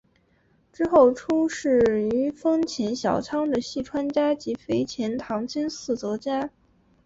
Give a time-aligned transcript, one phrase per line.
[0.73, 1.77] 之后出仕
[2.09, 6.49] 于丰前小仓的细川家及肥前唐津寺泽家。